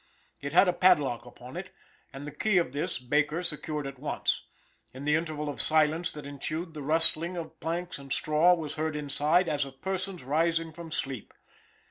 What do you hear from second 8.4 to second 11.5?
was heard inside, as of persons rising from sleep.